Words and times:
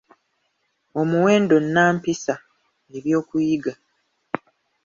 Omuwendo 1.01 1.55
nnampisa: 1.65 2.35
ebyokuyiga 2.97 3.73